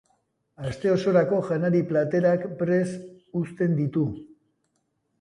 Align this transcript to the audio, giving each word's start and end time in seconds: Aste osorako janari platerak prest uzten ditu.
Aste 0.69 0.89
osorako 0.93 1.43
janari 1.51 1.83
platerak 1.93 2.49
prest 2.65 3.07
uzten 3.45 3.81
ditu. 3.85 4.11